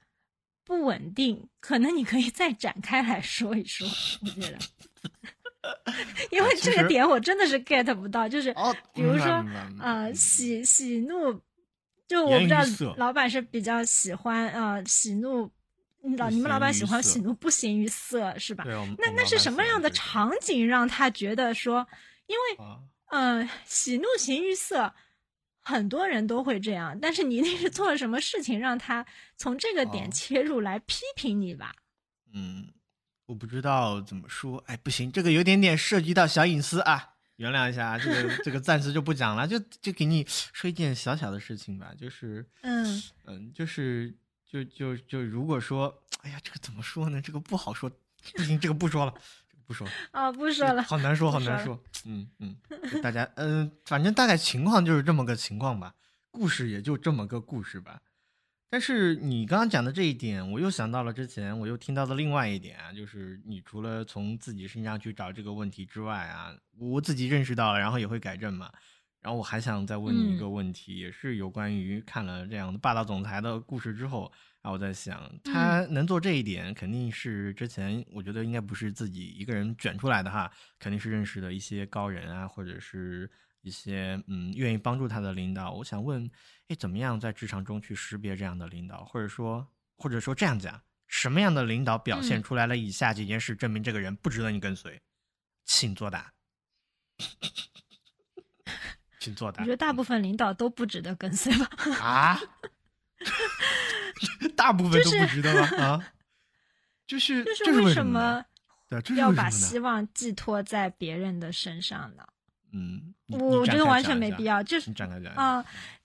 [0.64, 3.86] 不稳定，可能你可以再展开来说一说，
[4.22, 4.58] 我觉得，
[6.30, 9.26] 因为这个点我真的是 get 不到，就是哦比如说
[9.80, 11.40] 呃嗯喜喜怒，
[12.06, 15.50] 就我言不知道老板是比较喜欢啊、呃喜怒，
[16.02, 18.64] 嗯老你们老板喜欢喜怒不形于色是吧？
[18.98, 21.86] 那那是什么样的场景让他觉得说，
[22.26, 22.80] 因为啊？
[23.10, 24.92] 嗯，喜怒形于色，
[25.60, 31.74] 很多人都会这样，但是你一定是做了什么事情让他从这个点哦切入来批评你吧？
[32.34, 32.72] 嗯，
[33.26, 44.14] 我不知道怎么说，哎，不行，这个有点点涉及到小隐私啊，原谅一下啊，这个 这个暂时就不讲了，就就给你说一件小小的事情吧，就是，嗯嗯，就是
[44.46, 47.20] 就就就如果说，哎呀，这个怎么说呢？
[47.20, 47.90] 这个不好说，
[48.34, 49.14] 不行，这个不说了，
[49.50, 49.92] 这个不说了。
[50.12, 51.82] 啊，不说了，好难说，好难说。
[52.04, 52.56] 嗯嗯，
[53.02, 55.94] 大家嗯、反正大概情况就是这么个情况吧，
[56.30, 58.02] 故事也就这么个故事吧。
[58.74, 68.68] 但是你刚刚讲的这一点，我又想到了之前我又听到的另外一点啊，就是你除了从自己身上去找这个问题之外啊，我自己认识到了，然后也会改正嘛。
[69.20, 74.24] 然后我还想再问你一个嗯问题，也是有关于看了这样的霸道总裁的故事之后，
[74.62, 83.30] 啊，我在想，他能做这一点，肯定是之前我觉得应该不是自己一个人卷出来的哈，肯定是认识的一些高人啊，或者是
[83.64, 85.72] 一些嗯愿意帮助他的领导。
[85.72, 86.30] 我想问，
[86.68, 95.00] 哎，怎么样在职场中去识别这样的领导，或者说或者说这样讲，什么样的领导表现嗯出来了以下几件事，证明这个人不值得你跟随？
[95.64, 96.30] 请作答。
[99.18, 99.62] 请作答。
[99.62, 101.70] 我觉得大部分领导都不值得跟随吧。
[101.98, 102.38] 啊，
[104.54, 105.62] 大部分都不值得吗？
[105.82, 106.12] 啊，
[107.06, 108.44] 就是就是为什什么
[109.16, 109.48] 要把？
[109.48, 112.26] 希望寄托在别人的身上呢？
[112.74, 114.44] 嗯，我我觉得完全没必。
[114.44, 114.62] 要。
[114.62, 114.92] 就是
[115.36, 115.64] 啊、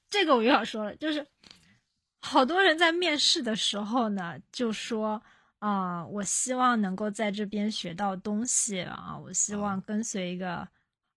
[0.10, 1.26] 这个我又要说了，就是
[2.22, 5.22] 好多人在面试的时候呢，就说
[5.58, 10.68] 啊、我希望能够在这边学到东西啊，我希望跟随一个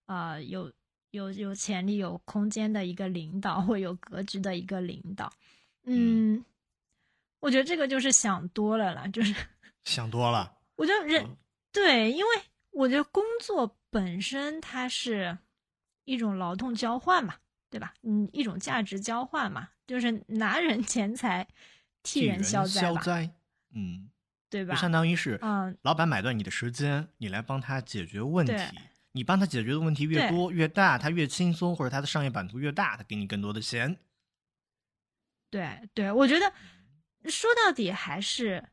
[0.06, 0.72] 啊、有
[1.10, 5.30] 有有潜力、有空间的一个领导，或有格局的一个领导。
[5.84, 6.44] 嗯，
[7.40, 9.34] 我觉得这个就是想多了啦，就是
[9.84, 10.52] 想多了。
[10.76, 11.36] 我觉得人、嗯
[11.70, 12.30] 对，因为
[12.70, 15.36] 我觉得工作本身它是
[16.04, 17.36] 一种劳动交换嘛，
[17.68, 17.92] 对吧？
[18.02, 21.46] 嗯，一种价值交换嘛，就是拿人钱财
[22.02, 23.34] 替人消灾吧，消灾，
[23.74, 24.10] 嗯，
[24.48, 24.74] 对吧？
[24.74, 28.68] 就相当于是，嗯，老板买断你的时间，你来帮他解决问题对。
[29.14, 33.98] 你帮他解决的问题越多越大，他越轻松，或者他的商业版图越大，他给你更多的钱。
[35.50, 36.50] 对对，我觉得
[37.28, 38.70] 说到底还是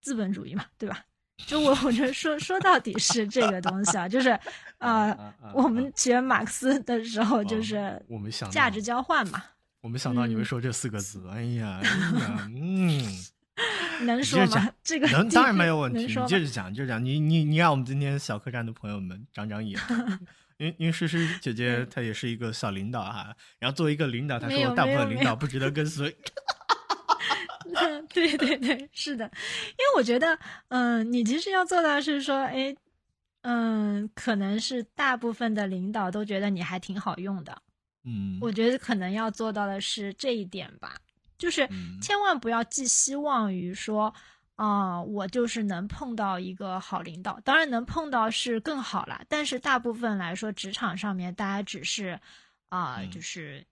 [0.00, 1.04] 资本主义嘛，对吧？
[1.46, 4.38] 就我我觉得说说到底是这个东西啊，就是
[4.78, 5.16] 呃，
[5.54, 9.42] 我啊们学马克思的时候就哦是我没想到价值交换嘛，
[9.80, 11.26] 我没想到你会嗯说这四个字。
[11.30, 11.80] 哎呀，
[12.54, 13.00] 嗯。
[14.06, 14.68] 能说吗？
[14.84, 19.76] 这个能当然没有 问题，你接着讲，接着讲，你你你让我们今天小客栈的朋友们长长眼，
[20.58, 26.16] 因为因为诗诗姐姐她也是一个小领导哈，然后作为一个领导，她说大部分领导不值得跟随，
[28.12, 32.74] 对对对，是的，因为我觉得，嗯、你其实要做到是说，哎，
[33.42, 37.62] 嗯，可能是大部分的领导都觉得你还挺好用的，
[38.04, 40.96] 嗯，我觉得可能要做到的是这一点吧，
[41.36, 42.00] 就是嗯。
[42.00, 44.12] 千万不要寄希望于说，
[44.56, 52.18] 啊、我就是能碰到一个好领导，当然能碰到是更好啦，但是大部分来说，职场上面大家只是，
[52.68, 53.10] 啊、嗯。
[53.10, 53.64] 就是。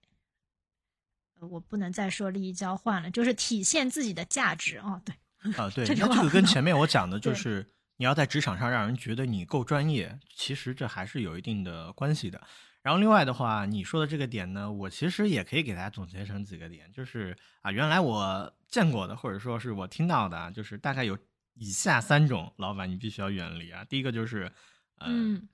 [1.39, 5.01] 呃我不能再说利益交换了，就是体现自己的价值哦。
[5.05, 5.15] 对，
[5.53, 7.65] 啊， 对，这个跟前面我讲的就是
[7.97, 12.41] 你要在职场上让人觉得你够专业，其实这还是有一定的关系的。
[12.81, 21.17] 然后另外的话，你说的这个点呢，我其实也可以给大家总结成几个点，就是啊，原来我见过的或者说是我听到的啊，就是大概有
[21.55, 23.83] 以下三种老板你必须要远离啊。
[23.83, 24.51] 第一个就是，
[24.99, 25.49] 呃、嗯，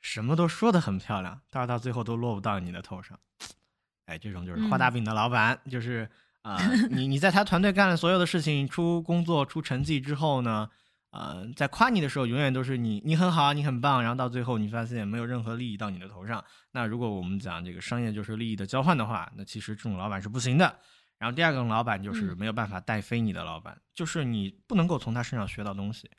[0.00, 3.20] 什么都说的很漂亮，但是到最后都落不到你的头上。
[4.06, 6.08] 哎，这种就是画大嗯饼的老板，就是
[6.42, 10.68] 啊、呃 你你在他团队干了所有的事情，出工作出成绩之后呢，
[11.10, 16.44] 呃，在夸你的时候，永远都是你你很好，你很棒，然后到最后你发现没有任何利益到你的头上。
[16.72, 20.78] 那如果我们讲这个商业就是利益的交换的话，那其实这种老板是不行的。
[21.16, 26.10] 然后第二个老板就是嗯没有办法带飞你的老板，就是你不能够从他身上学到东西。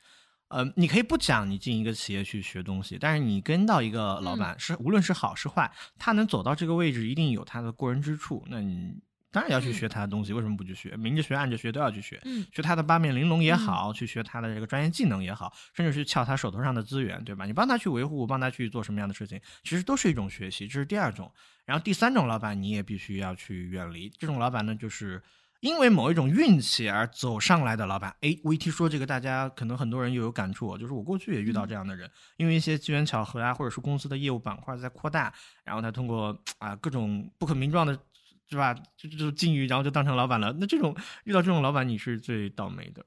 [0.48, 8.44] 呃，你可以不讲你进一个企业去学东西，但是你跟到一个老板，是无论是好是坏，他能走到这个位置，一定有他的过人之处。
[8.48, 8.94] 那你
[9.32, 10.96] 当然要去学他的东西，为什么不去学？
[10.96, 17.44] 明着学暗着学都要去学，嗯学他的八面玲珑也好，去学他的这个专业技能也好，甚至去撬他手头上的资源，对吧？
[17.44, 21.30] 你帮他去维护，帮他去做什么样的事情，其实都是一种学习，这是第二种。
[21.64, 24.08] 然后第三种老板，你也必须要去远离。
[24.16, 25.20] 这种老板呢，就是
[25.66, 28.14] 因为某一种运气而走上来的老板。
[28.20, 37.98] 哎，我一听说这个，大家可能很多人又有感触，就是我过去也遇到这样的人，因为一些机缘巧合啊，或者是公司的业务板块在扩大，然后他通过啊各种不可名状的，
[38.48, 38.72] 是吧？
[38.96, 40.54] 就就境遇，然后就当成老板了。
[40.60, 43.04] 那这种遇到这种老板，你是最倒霉的。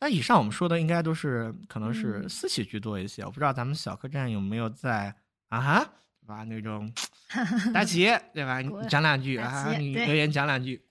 [0.00, 5.14] 那以上我们说的应该都是可能是嗯私企居多一些，我不知道咱们小客栈有没有在
[5.50, 5.84] 啊哈，
[6.20, 6.42] 对吧？
[6.42, 6.92] 那种
[7.72, 8.60] 大企业，对吧？
[8.60, 10.82] 你讲两句啊，你留言讲两句。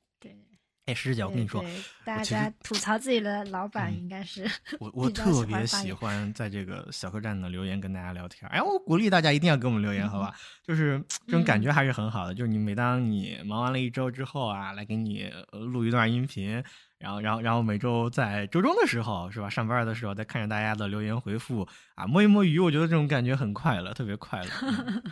[0.89, 1.63] 对，哎，师姐，我跟你说，
[2.03, 4.49] 大家吐槽自己的老板嗯应该是
[4.79, 8.49] 我 我特别喜喜欢在这个小客栈的留言跟大家聊天。
[8.49, 10.33] 哎，我鼓励大家一定要给我们留言，好吧？
[10.63, 12.33] 就是这种感觉还是很好的。
[12.33, 16.63] 就是你每当你忙完了一周之后啊，来给你呃录一段音频，
[16.97, 24.49] 然后然后然后每周在周中的时候是吧，上班的时候再看着大家的留言回复啊，摸一摸鱼，我觉得这种感觉很快乐，特别快乐。
[24.61, 25.03] 嗯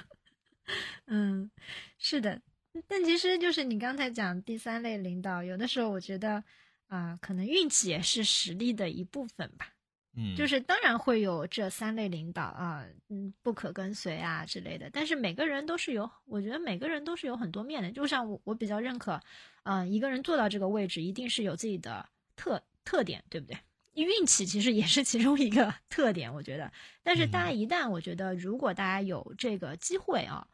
[1.09, 1.51] 嗯，
[1.97, 2.41] 是的，
[2.87, 6.43] 但其实就是你刚才讲第三类领导，有的时候我觉得
[6.87, 9.73] 啊、可能运气也是实力的一部分吧。
[10.15, 17.91] 嗯，就是当然会有这三类领导啊，嗯，不可跟随啊之类的，但是每个人都是有，我觉得每个人都是有很多面的。
[17.91, 19.21] 就像我，我比较认可，
[19.63, 23.57] 嗯、一个人做到这个位置，一定是有自己的特特点，对不对？
[23.93, 26.71] 运气其实也是其中一个特点，我觉得。
[27.03, 30.47] 但是大家一旦我觉得，如果大家有这个机会啊，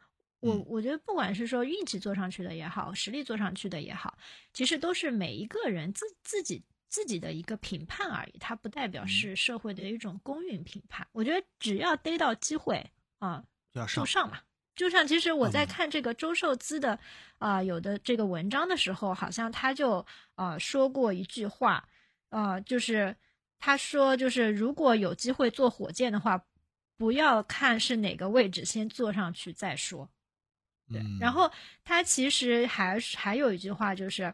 [0.44, 4.16] 我嗯我觉得不管是说运气做上去的也好，实力做上去的也好，
[4.52, 11.06] 其实都是每一个人自自己自己的一个评判而已，它不代表嗯是社会的一种公允评判。
[11.12, 14.38] 我觉得只要逮到机会啊，就要上就上嘛。
[14.76, 16.98] 就像其实我在嗯看这个周受资的
[17.38, 20.04] 啊、有的这个文章的时候，好像他就
[20.34, 21.88] 啊说过一句话，
[22.30, 23.16] 啊，就是
[23.58, 26.44] 他说就是如果有机会坐火箭的话，
[26.96, 30.10] 不要看是哪个位置，先坐上去再说。
[30.92, 31.50] 对，嗯然后
[31.84, 34.32] 他其实还还有一句话，就是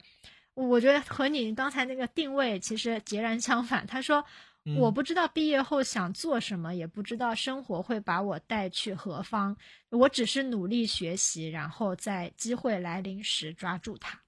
[0.54, 3.86] 我觉得和你刚才那个定位其实截然相反。
[3.86, 4.24] 他说
[4.66, 9.56] ：“嗯我不知道毕业后想做什么，也不知道生活会把我带去何方，
[9.90, 14.20] 我只是努力学习，然后在机会来临时抓住它。”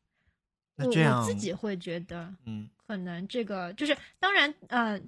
[0.78, 4.98] 我我自己会觉得，嗯可能这个就是当然，呃，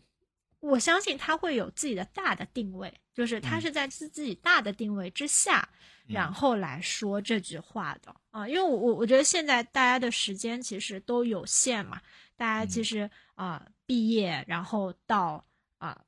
[0.64, 3.60] 我相信他会有自己的大的定位，就是他嗯。
[3.60, 5.68] 是在自自己大的定位之下，
[6.06, 8.14] 然嗯后来说这句话的。
[8.30, 12.00] 啊，因为我我我觉得现在大家的时间其实都有限嘛，
[12.36, 12.84] 大家其嗯。
[12.84, 15.44] 实啊、毕业，然后到
[15.78, 16.04] 啊、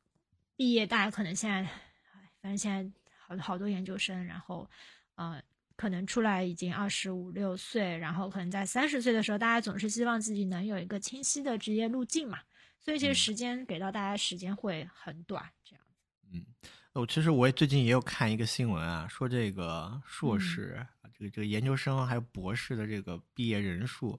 [0.56, 4.68] 毕业，大家可能现在，哎反正现在好好多研究生，然后
[5.16, 5.42] 呃
[5.76, 12.38] 可能出来已经二十五六岁，然后可能在三十岁的时候，大家总是希望自己能有一个清晰的职业路径嘛，
[12.78, 16.00] 所以其实嗯时间给到大家时间会很短，这样子。
[16.32, 16.44] 嗯，
[16.92, 20.86] 我其实我也最近也有看一个新闻啊，说这个硕嗯士、
[21.18, 24.18] 这个这个研究生还有博士的这个毕业人数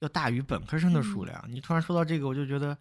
[0.00, 1.44] 要大于本科生的数嗯量。
[1.48, 2.76] 你突然说到这个，我就觉得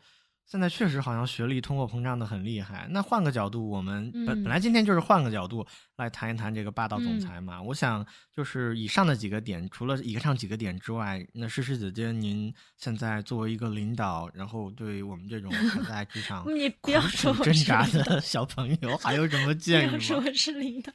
[0.46, 2.88] 现在确实好像学历通货膨胀的很厉害。
[2.92, 7.62] 那换个角度，我们本、嗯本来今天就是换个角度来谈一谈这个霸道总嗯裁嘛。
[7.62, 19.94] 我想就是以上的几个点，除了以上几个点之外，那诗诗姐姐您现在作为一个领导，然后对我们这种还在职 场你不苦要说苦挣扎的小朋友，还有什么 建议吗？
[19.94, 20.94] 要说我是领导，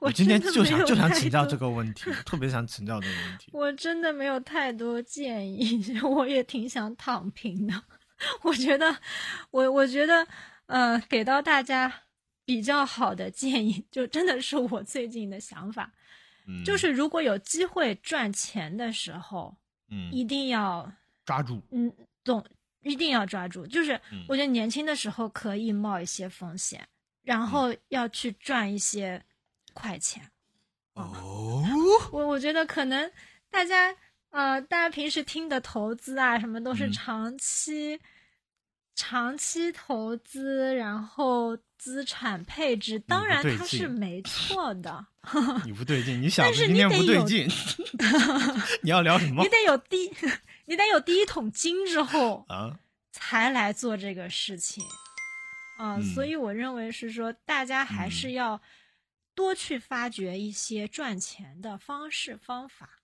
[0.00, 3.50] 我今天就想就想请教这个问题，特别想请教这个问题。
[3.54, 7.82] 我真的没有太多建议，我也挺想躺平的。
[8.42, 8.98] 我觉得，
[9.50, 10.26] 我我觉得，
[10.66, 12.02] 呃，给到大家
[12.44, 15.92] 比较好的建议，就真的是我最近的想法，
[16.46, 19.56] 嗯，就是如果有机会赚钱的时候，
[19.90, 20.90] 嗯，一定要，
[21.24, 21.92] 抓住，嗯，
[22.24, 22.44] 总
[22.82, 23.66] 一定要抓住。
[23.66, 24.24] 就是嗯。
[24.28, 26.88] 我觉得年轻的时候可以冒一些风险，
[27.22, 29.22] 然后要去赚一些
[29.72, 30.22] 快钱。
[30.94, 31.62] 哦，
[32.12, 33.10] 我我觉得可能
[33.50, 33.94] 大家
[34.36, 37.98] 呃，大家平时听的投资啊，什么都是嗯长期、
[38.94, 45.06] 长期投资，然后资产配置，当然它是没错的。
[45.64, 47.48] 你不对劲，你想但是子今天你得有不对劲，
[48.84, 50.12] 你要聊什么你得有第，
[50.66, 52.78] 你得有第一桶金之后，啊？
[53.12, 54.84] 才来做这个事情。
[55.78, 58.60] 啊、嗯所以我认为是说，大家还是嗯要
[59.34, 63.00] 多去发掘一些赚钱的方式方法。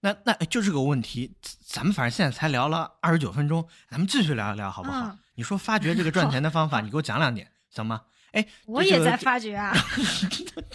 [0.00, 1.34] 那那就是个问题，
[1.66, 5.08] 咱们反正现在才聊了二十九分钟，咱们继续聊一聊好不好？
[5.08, 8.02] 嗯你说发掘这个赚钱的方法，你给我讲两点行吗？
[8.32, 9.72] 哎，我也在发掘啊。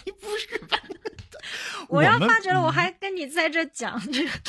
[0.04, 0.76] 你不是吧？
[1.88, 4.30] 我要发掘了，我还跟你在这讲这个。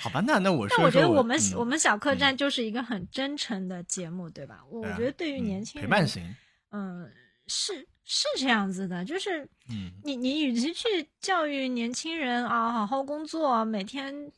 [0.00, 4.60] 好吧，那那我说，那我觉得我们我们小客栈就是一个很真诚的节目，对吧？
[4.70, 6.34] 我觉得对于年轻人，陪伴型，
[6.70, 7.06] 嗯，
[7.50, 14.32] 是是这样子的，就是，嗯，你你与其去教育年轻人啊，好好工作，每天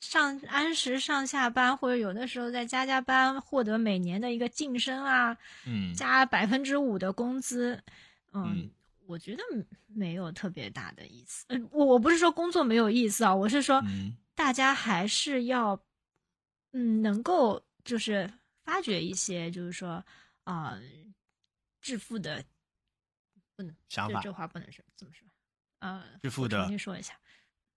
[0.00, 7.82] 上按时上下班，或者有的时候再加加班，获得每年的一个晋升啊，嗯，加百分之五的工资，
[8.34, 8.70] 嗯，
[9.06, 9.42] 我觉得
[9.86, 11.46] 没有特别大的意思。
[11.48, 13.82] 嗯，我我不是说工作没有意思啊，我是说。
[14.38, 15.82] 大家还是要，
[16.70, 20.00] 嗯，能够就是发掘一些，就是说
[20.44, 20.78] 啊，
[21.80, 22.44] 致富的
[23.58, 25.26] 不能想法，这话不能说怎么说，
[25.80, 27.12] 呃，致富的重新说一下。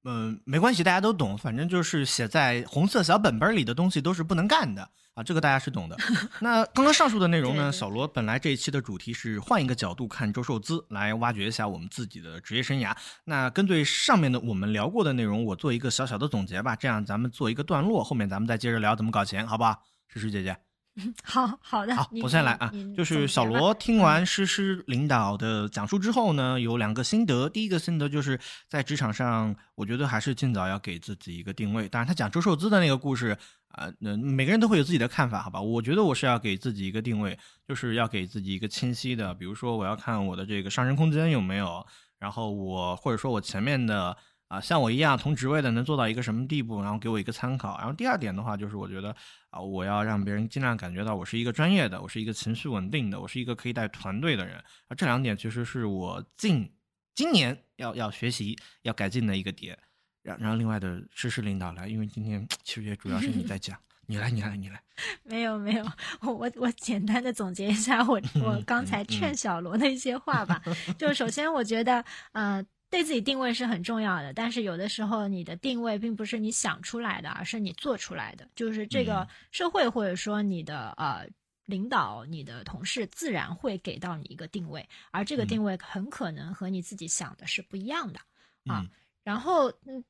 [0.03, 5.97] 嗯，没关系，大家都懂，反正就是写在红色小本本里的东西都是不能干的啊，这个大家是懂的。
[6.39, 12.95] 那刚刚上述的内容呢，小罗本来这一期的主题是换一个角度看周受资，来挖掘一下我们自己的职业生涯。
[13.23, 19.83] 那根据上面的我们聊过的内容，我做一个小小的总结吧，这样咱们做一个段落，后面咱们再接着聊怎么搞钱，好不好？
[20.07, 20.57] 诗诗姐姐。
[21.23, 22.71] 好好的，好，我先来啊。
[22.95, 27.47] 就是小罗听完诗诗领导的讲述之后呢，有两个心得。
[27.47, 31.87] 第一个心得就是在职场上，我觉得还是尽早要给自己一个定位。
[31.87, 33.37] 当然，他讲周受资的那个故事
[33.69, 35.61] 啊，那每个人都会有自己的看法，好吧？
[35.61, 41.85] 我觉得我是要给自己一个定位，就是要给自己一个清晰的，比如说我要看我的这个上升空间有没有，
[42.19, 44.15] 然后我或者说我前面的。
[44.51, 47.77] 啊，像我一样同职位的能做到一个什么地步，然后给我一个参考。
[47.77, 49.15] 然后第二点的话，就是我觉得
[49.49, 54.57] 啊，我要让别人尽量感觉到我是一个专业的，我是一个情绪稳定的，我是一个可以带团队的人。
[54.89, 56.69] 啊，这两点其实是我近
[57.15, 59.79] 今年要要学习要改进的一个点。
[60.21, 64.83] 让让另外的实施领导来，因为今天其实也主要是你在讲， 你来，你来，你来。
[65.23, 65.85] 没有没有，
[66.19, 70.61] 我我我简单的总结一下我我刚才劝小罗的一些话吧。
[70.99, 72.61] 就首先我觉得，呃。
[72.91, 78.47] 对自己定位是很重要的，但是有的时候你的定位并不是你想出来的，而是你做出来的。
[78.53, 81.25] 就是这个社会或者说你的呃
[81.65, 88.19] 领导、你的同事，自然会给到你一个定位，而这个定位很可能和你自己想的是不一样的
[88.65, 88.85] 啊。
[89.23, 90.03] 然后嗯，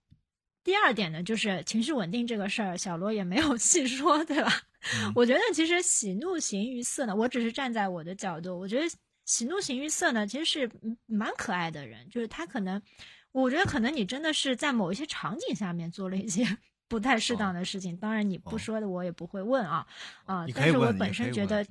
[0.64, 4.52] 第二点呢，就是情绪稳定这个事儿，小罗也没有 细说，对吧？
[5.14, 8.88] 我觉得其实喜怒形于色呢，我只是站在我的角度，我觉得。
[9.32, 10.70] 喜怒形于色呢，其实是
[11.06, 12.82] 蛮可爱的人，就是他可能，
[13.32, 16.46] 我觉得可能你真的是在某一些场景下面做了一些
[16.90, 19.88] 不太适当的事情，当然你不说的我也不会问啊
[20.26, 21.66] 啊，但是我本身 觉得，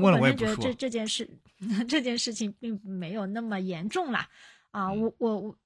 [0.00, 1.28] 我本身觉得这这件事
[1.88, 4.28] 这件事情并没有那么严重啦。
[4.70, 5.56] 啊，我我我。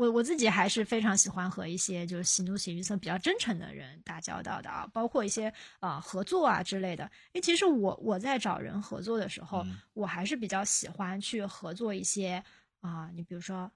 [0.00, 7.04] 我我自己还是非常喜欢和一些就是喜怒形于色比较真诚的人打交道的啊，包括一些啊合作啊之类的。
[7.32, 12.42] 因为其实我我在找人合作的时候，我还是比较喜欢去合作一些
[12.80, 13.70] 啊，你比如说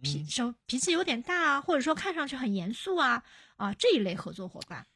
[0.00, 3.24] 脾生脾气有点大啊，或者说看上去很严肃啊
[3.56, 4.86] 啊这一类合作伙伴，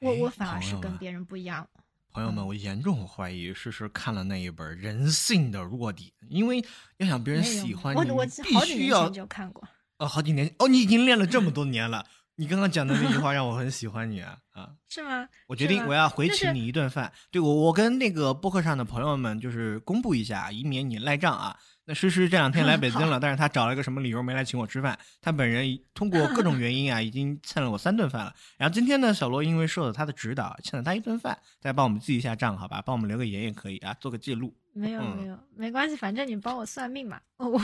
[0.00, 1.68] 我我反而是跟别人不一样。
[2.12, 6.64] 朋友们，我严重怀疑诗诗看了那一本《人性的弱点》，因为
[6.96, 8.10] 要想别人喜欢你，
[8.42, 9.62] 必须要就看过。
[9.98, 12.04] 哦，好几年哦，你已经练了这么多年了。
[12.36, 14.70] 你刚刚讲的那句话让我很喜欢你啊啊！
[14.88, 15.28] 是吗？
[15.46, 17.12] 我决定我要回请你一顿饭。
[17.30, 21.56] 对我，我跟那个播客上的朋友们就是公布一下，以免你赖账啊。
[21.86, 24.98] 那诗诗这两天来北京 了，但是她找了一个什么理由没来请我吃饭？
[25.20, 28.34] 她本人通过各种原因啊，已经欠了我三顿饭了。
[28.56, 32.82] 然后今天呢，小罗因为受了他的指导，欠了他一顿饭，再帮我们记一下账，好吧？
[32.84, 34.54] 帮我们留个言也可以啊，做个记录。
[34.72, 37.20] 没有没有，没关系，反正你帮我算命嘛。
[37.36, 37.58] 哦，我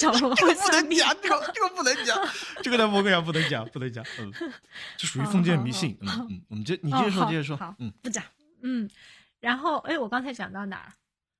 [0.00, 2.18] 小罗会算命，这个 这个不能讲，
[2.62, 4.04] 这个在博客上不能讲，不能讲。
[4.18, 4.32] 嗯，
[4.96, 5.96] 这属于封建迷信。
[6.00, 7.56] 嗯嗯，我们接你接着说，接着说。
[7.56, 8.24] 好，嗯，不讲。
[8.62, 8.88] 嗯，
[9.38, 10.92] 然后哎，我刚才讲到哪儿？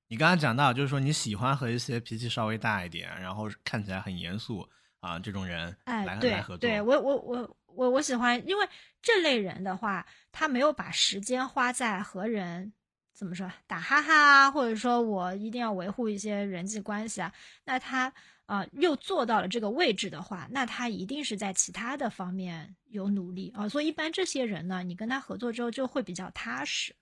[0.09, 4.69] 你刚刚讲到，就是说你喜欢和一些脾气稍微大一点，然后看起来很严肃
[5.01, 6.59] 啊这种人来来合作。
[6.59, 8.69] 对我我我我我喜欢，因为
[9.03, 12.73] 这类人的话，他没有把时间花在和人
[13.13, 17.33] 怎么说打哈哈啊，或者说我一定要维护一些人际关系啊，
[17.65, 18.13] 那他
[18.47, 23.69] 啊又做到了这个位置的话，那他一定是在其他的方面有努力啊。
[23.69, 26.95] 所以一般这些人呢，你跟他合作之后就会比较踏实。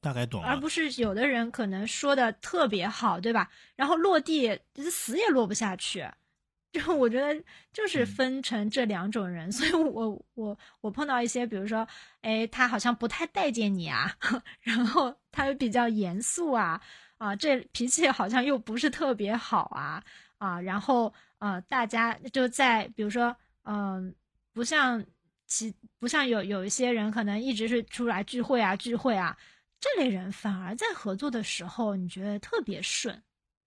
[0.00, 3.50] 大概懂了，而不是有的人可能说的特别好，对吧？
[3.76, 4.58] 然后落地
[4.90, 6.06] 死也落不下去，
[6.72, 9.50] 就我觉得就是分成这两种人。
[9.52, 11.86] 所以我我我碰到一些，比如说，
[12.22, 14.14] 哎，他好像不太待见你啊，
[14.62, 16.80] 然后他又比较严肃啊，
[17.18, 20.02] 啊，这脾气好像又不是特别好啊，
[20.38, 24.14] 啊，然后呃，大家就在比如说，嗯，
[24.52, 25.04] 不像。
[25.52, 29.36] 其不像有有一些人可能一直是出来聚会啊聚会啊，
[29.80, 33.22] 这类人反而在合作的时候你觉得特别顺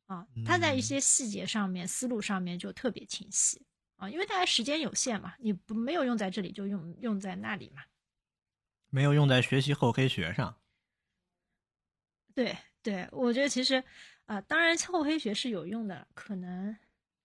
[0.05, 7.81] 啊，他在一些细节上面思路上面就特别清晰啊，因为大家时间有限嘛，你不没有用在这里就用用在那里嘛，
[8.89, 10.59] 没有用在学习后黑学上。
[12.35, 13.83] 对对，我觉得其实
[14.25, 16.77] 啊，当然厚黑学是有用的，可能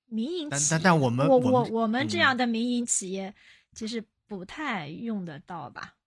[0.06, 3.34] 民营但但但我们我我我们这嗯样的民营企业
[3.74, 5.97] 其实不太用得到吧。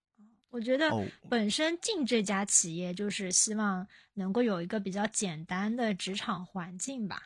[0.51, 7.23] 我觉得哦本身进这家企业就是希望能够有一个比较简单的职场环境吧，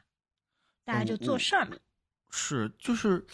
[0.85, 1.75] 大家就哦做事儿嘛。
[2.29, 3.25] 是，就是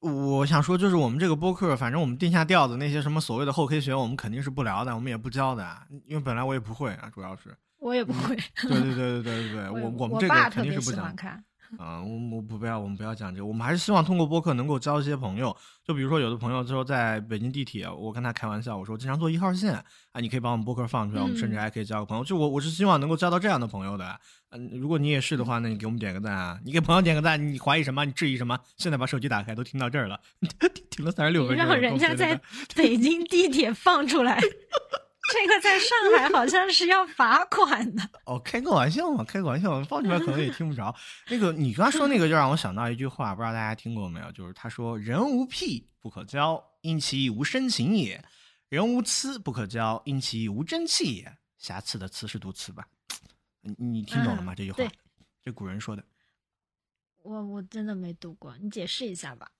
[0.00, 7.56] 我想说，就是我们这个播客，反正我们定下调子，那些什么所谓的后黑学，我们肯定是不聊的，我们也不教的，因为本来我也不会啊，主要是。
[7.78, 11.14] 我也不会，对对对对对对对， 我我们这个爸肯定是不讲
[11.78, 15.56] 啊、我我不不要，我们不要讲这个，我们还是希望通过播客能够交一些朋友。
[15.84, 19.74] 就比如说，有的朋友说在北京地铁，我跟他开玩笑，我说经常坐一号线
[20.12, 22.24] 啊，你可以把我们播客放出来，我们甚至嗯还可以交个朋友。
[22.24, 24.18] 就我我是希望能够交到这样的朋友的。
[24.50, 26.58] 嗯，如果你也是的话，那你给我们点个赞啊！
[26.64, 28.04] 你给朋友点个赞，你怀疑什么？
[28.04, 28.58] 你质疑什么？
[28.76, 30.20] 现在把手机打开，都听到这儿了，
[30.90, 32.40] 听了三十六你分钟了，让人家在
[32.74, 34.40] 北京地铁放出来，
[35.32, 38.02] 这个在上海好像是要罚款的。
[38.26, 40.94] 哦，开个玩笑嘛，开个玩笑，放出来可能也听不着。
[41.28, 44.30] 那个你刚才说那个，就让我想到一句话，不知道大家听过没有？
[44.32, 48.20] 就是他说：“人无癖不可交，因其无深情也；
[48.68, 52.86] 人无疵不可交，因其无真气也。”瑕疵的疵是读疵吧？
[53.62, 54.52] 你你听懂了吗？
[54.52, 54.84] 嗯这句话，
[55.42, 56.04] 这古人说的。
[57.24, 59.50] 我我真的没读过，你解释一下吧。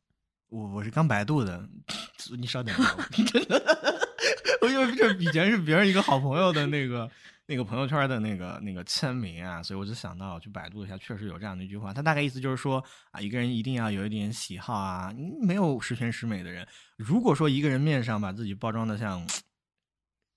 [0.49, 1.69] 我我是刚百度的，
[2.39, 2.95] 你稍等一下，
[4.63, 7.11] 我因为这以前是别人一个好朋友的那个
[7.47, 11.93] 那个朋友圈的那个那个签名啊，所以我就想到去百度一下，确实有这样的一句话。
[11.93, 16.67] 他大概意思就是说啊，一个人一定要有一点喜好啊，嗯没有十全十美的人。
[16.97, 19.27] 如果说一个人面上把自己包装的像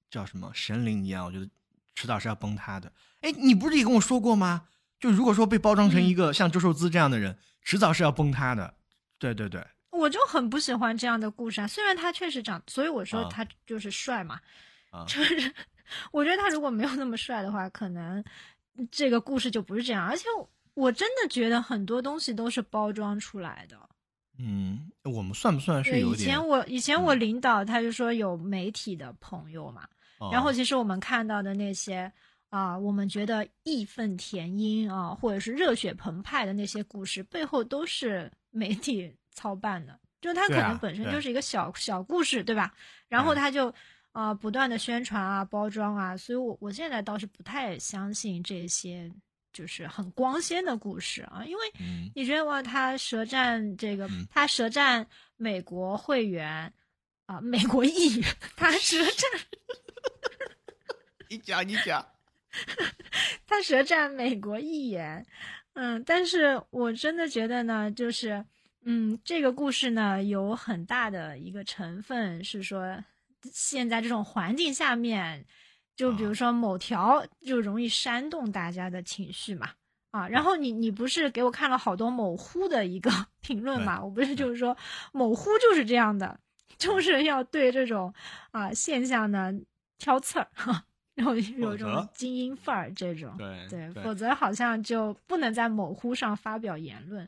[0.09, 1.47] 叫什么神灵一样，我觉得
[1.95, 2.91] 迟早是要崩塌的。
[3.21, 4.67] 哎，你不是也跟我说过吗？
[4.99, 8.73] 就如果说被包装成一个像周受资这样的人，迟早是要崩塌的。
[9.17, 9.65] 对对对。
[9.99, 14.39] 我就很不喜欢这样的故事啊，虽然他确实长，所以我说啊他就是帅嘛，
[14.89, 15.53] 啊就是
[16.11, 18.23] 我觉得他如果没有那么帅的话，可能
[18.89, 20.07] 这个故事就不是这样。
[20.07, 20.25] 而且
[20.73, 23.77] 我真的觉得很多东西都是包装出来的。
[24.37, 26.29] 嗯，我们算不算是对，以有点？
[26.29, 29.85] 前我以前我嗯领导他就说有媒体的朋友嘛，
[30.31, 32.11] 然后哦其实我们看到的那些
[32.49, 39.97] 啊、我们觉得义愤填膺啊，或者是热血澎湃的那些故事，背后都是媒体操办的。
[40.21, 42.73] 就它可能本身就是一个小、小故事，对吧？
[43.07, 43.73] 然后对他就
[44.11, 49.09] 啊、不断的宣传啊、包装啊，所以我我现在倒是不太相信这些
[49.53, 56.73] 就是很光鲜的故事啊，因为嗯你觉得哇，他舌战这个嗯，他舌战美国会员
[57.27, 59.29] 啊、美国议员，他舌战。
[61.29, 62.05] 你讲你讲，
[63.47, 65.25] 他舌战美国议员，
[65.73, 68.43] 嗯，但是我真的觉得呢，就是，
[68.85, 73.03] 嗯，这个故事呢有很大的一个成分是说，
[73.51, 75.45] 现在这种环境下面，
[75.95, 79.71] 就比如说某条就容易煽动大家的情绪嘛，
[80.11, 83.11] 啊，然后你你不是给我看了好多某乎的一个
[83.41, 84.01] 评论嘛？
[84.03, 84.75] 我不是就是说
[85.11, 86.39] 某乎就是这样的，
[86.77, 88.13] 就是要对这种
[88.51, 89.53] 啊现象呢
[89.97, 90.49] 挑刺儿。
[91.15, 97.27] 然后有这种精英范儿，这种对对，对否则好像就不能在某乎上发表言论。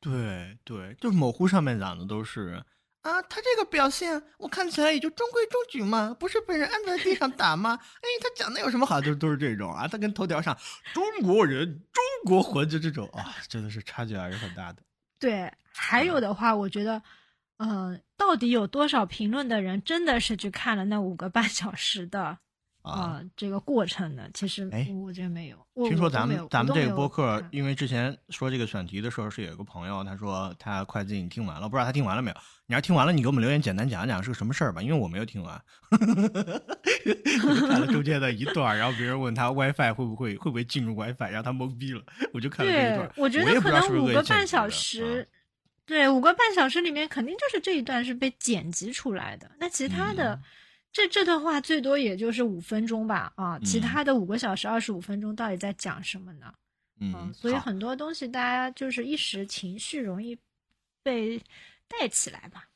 [0.00, 2.62] 对对，就是某乎上面讲的都是
[3.02, 7.78] 啊，他这个表现我看起来也就中规中矩嘛，不是被人按在地上打吗？
[8.02, 9.00] 哎，他讲的有什么好？
[9.00, 10.56] 就都是这种啊，他跟头条上
[10.92, 14.82] 中国人、中国魂就这种啊，真的是差距还是很大的。
[15.18, 17.02] 对，还有的话，我觉得，
[17.58, 22.38] 嗯、到底有多少评论的人真的是去看了那五个半小时的
[22.88, 24.28] 啊呃这个过程呢？
[24.34, 25.56] 其实哎我觉得没有。
[25.74, 32.36] 我听说咱们咱们这个播客，因为之前说这个选题的时候，是有一个朋友，他说他快进听完了，不知道他听完了没有？
[32.66, 35.96] 你要听完了，你给我们留言，简单讲一讲是个什么事儿吧，因为我没有听完， 我
[37.54, 45.38] 就看了中间的一段，然后别人问他 WiFi 会不会会不会进入 WiFi，让他懵逼了，我就看了这一对段。，我觉得可能五个半小时，啊
[45.86, 49.50] 对，五个半小时里面肯定就是这一段是被剪辑出来的。
[49.58, 50.42] 那其他的，嗯
[50.92, 56.52] 这这段话最多也就是五分钟吧，啊，其嗯他的五个小时二十五分钟到底在讲什么呢？
[57.00, 60.36] 嗯，所以很多东西大家就是一时情绪容易
[61.02, 61.40] 被
[61.86, 62.68] 带起来吧。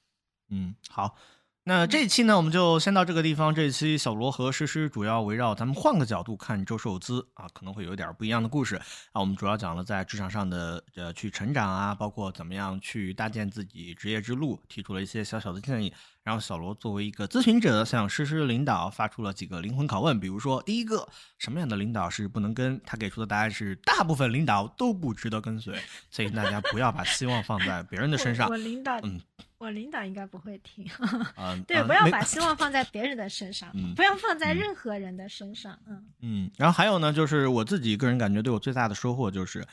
[0.48, 1.16] 嗯，好，
[1.64, 3.54] 那这一期呢，我们就先到这个地方。
[3.54, 8.74] 这一期小罗和诗诗主要围绕咱们换个角度看周受资啊，可能会有一点不一样的故事
[9.12, 9.20] 啊。
[9.20, 15.94] 我们主要讲了在职场上的呃去成长啊，包括怎么样去搭建自己职业之路，提出了一些小小的建议。
[16.24, 21.08] 然后小罗作为一个咨询者，向诗诗领导发出了几个灵魂拷问，比如说第一个，
[21.38, 22.80] 什么样的领导是不能跟？
[22.84, 25.76] 他给出的答案是，大部分领导都不值得跟随。
[26.10, 28.48] 所以大家不要把希望放在别人的 身上。
[28.48, 29.20] 我领导，嗯，
[29.62, 30.84] 我领导应该不会听。
[31.68, 35.78] 对，不要把希望放在别人的身上，不要放在任何人的身上。
[35.86, 36.50] 嗯嗯。
[36.58, 39.64] 然后还有呢，就是我自己个人感觉，对我最大的收获就是。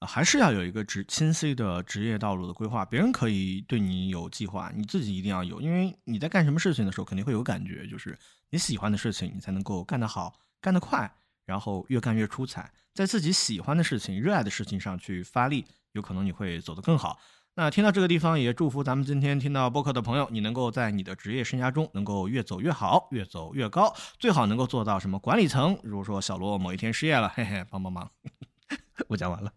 [0.00, 2.84] 还是要有一个职清晰的职业道路的规划。
[2.84, 8.18] 别人可以对你有计划，你自己一定要有，因为你在干什么事情的时候，肯定会有感觉，就是
[8.50, 11.10] 你喜欢的事情，你才能够干得好、干得快，
[11.46, 12.70] 然后越干越出彩。
[12.92, 17.18] 在自己喜欢的事情、热爱的事情上去发力，有可能你会走得更好。
[17.56, 25.78] 那听到这个地方，也祝福咱们今天听到播客的朋友，你能够在你的职业生涯中能够越走越好，越走越高，最好能够做到什么管理层。
[25.84, 28.10] 如果说小罗某一天失业了，嘿嘿，帮帮忙。
[29.06, 29.52] 我讲完了。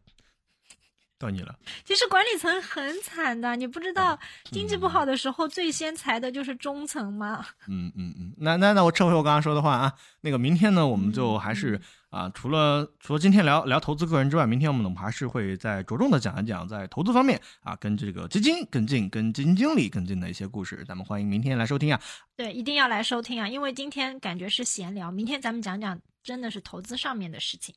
[1.19, 1.57] 到你了。
[1.83, 4.19] 其实管理层很惨的，你不知道
[4.51, 7.43] 经济不好的时候最先裁的就是中层吗？
[7.67, 20.83] 嗯嗯嗯，那那那我撤回我刚刚说的话啊，那个明天呢，我们就还是啊，除了除了今天聊聊投资个人之外，明天我们还是会再着重的讲一讲在投资方面啊，跟这个基金跟进、跟基金经理跟进的一些故事。
[20.87, 22.01] 咱们欢迎明天来收听啊。
[22.35, 27.75] 对，一定要来收听啊，因为今天感觉是闲聊，明天咱们讲讲真的是投资上面的事情。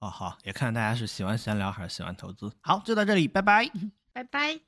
[0.00, 2.52] 哦，好，也看大家是喜欢闲聊还是喜欢投资。
[2.60, 3.70] 好，就到这里，拜拜，
[4.12, 4.67] 拜拜。